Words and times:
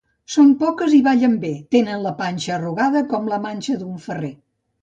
Són 0.35 0.47
poques 0.61 0.95
i 0.99 1.01
ballen 1.07 1.35
bé; 1.43 1.51
tenen 1.77 2.01
la 2.07 2.15
panxa 2.23 2.57
arrugada 2.57 3.07
com 3.13 3.31
la 3.35 3.41
manxa 3.47 3.81
d'un 3.83 4.05
ferrer. 4.09 4.35